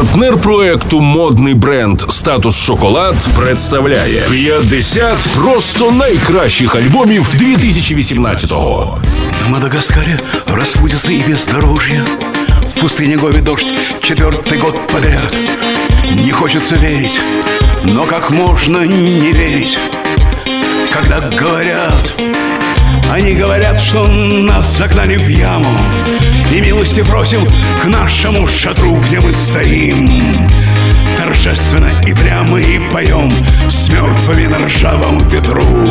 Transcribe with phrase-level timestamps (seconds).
[0.00, 8.98] Партнер проекту модний бренд Статус Шоколад представляє 50 просто найкращих альбомів 2018-го.
[9.42, 12.02] На Мадагаскаре распутится и бездорожье
[12.74, 13.66] В пустыне Гоби дождь
[14.02, 15.36] четвертый год подряд.
[16.24, 17.20] Не хочется верить,
[17.84, 19.78] но как можно не верить?
[20.94, 22.14] Когда говорят,
[23.10, 25.68] они говорят, что нас загнали в яму
[26.52, 27.46] И милости просим
[27.82, 30.48] к нашему шатру, где мы стоим.
[31.16, 33.32] Торжественно и прямо и поем
[33.68, 35.88] С мертвыми на ржавом ветру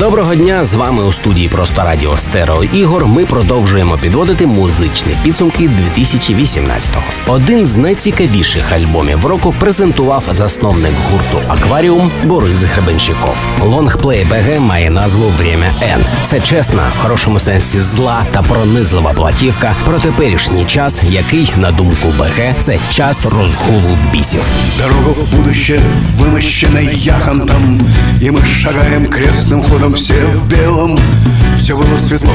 [0.00, 0.64] Доброго дня!
[0.64, 3.06] З вами у студії Просто Радіо Стерео Ігор.
[3.06, 7.02] Ми продовжуємо підводити музичні підсумки 2018-го.
[7.26, 13.36] Один з найцікавіших альбомів року презентував засновник гурту Акваріум Борис Гребенщиков.
[13.62, 16.04] Лонгплей БГ має назву Время Н.
[16.24, 22.08] Це чесна, в хорошому сенсі зла та пронизлива платівка про теперішній час, який, на думку
[22.18, 24.42] БГ, це час розгулу бісів.
[24.78, 25.80] Дорога в будущее
[26.18, 27.80] вымощена яхонтом
[28.20, 30.97] И мы шагаем крестным ходом все в белом
[31.57, 32.33] Все было светло,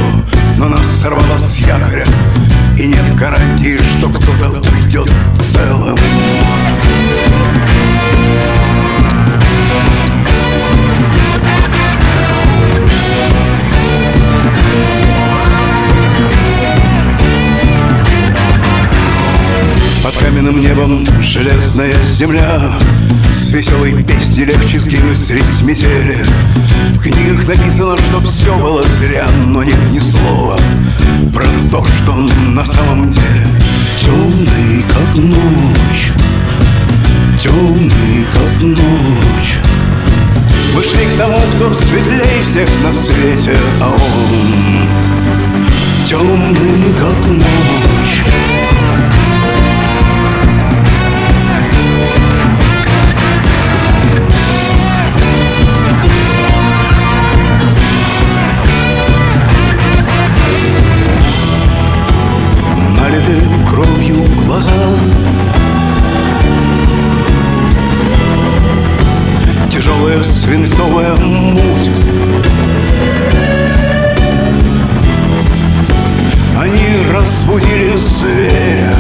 [0.59, 2.07] но нас сорвало с якоря.
[2.79, 4.36] И нет гарантии, что кто-то
[20.07, 22.79] Под каменным небом железная земля.
[23.33, 26.25] С веселой песней легче сгинуть средь метели.
[26.95, 30.61] В книгах написано, что все было зря Но нет ни слова
[31.35, 32.13] про то, что
[32.53, 33.49] на самом деле.
[33.99, 36.13] Темный, как ночь.
[37.41, 39.59] Темный, как ночь.
[40.77, 44.87] Мы шли к тому, кто светлее всех на свете А он
[46.07, 47.86] темный, как ночь
[63.77, 64.73] кровью глаза.
[69.71, 71.91] Тяжелая свинцовая муть.
[76.59, 78.96] Они разбудили зверя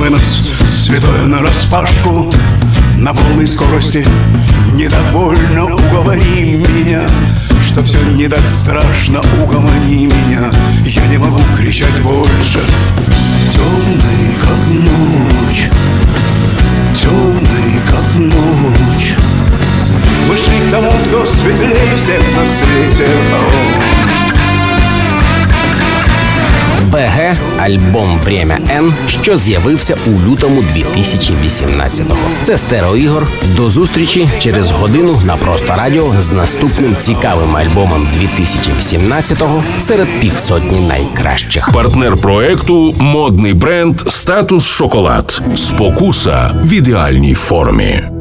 [0.00, 2.32] вынос, святое на распашку
[2.96, 4.04] На полной скорости
[4.72, 7.02] Не так больно уговори меня
[7.60, 10.50] Что все не так страшно, угомони меня
[10.84, 12.60] Я не могу кричать больше.
[13.52, 15.70] Темный, как ночь.
[16.98, 19.14] Темный, как ночь.
[20.28, 23.06] Мы шли к тому, кто светлее всех на свете.
[23.34, 23.89] О,
[27.58, 32.16] Альбом Время Н, що з'явився у лютому 2018-го.
[32.42, 33.26] Це стерео ігор.
[33.56, 41.70] До зустрічі через годину на просто радіо з наступним цікавим альбомом 2018-го серед півсотні найкращих.
[41.72, 45.42] Партнер проекту модний бренд Статус Шоколад.
[45.56, 48.19] Спокуса в ідеальній формі.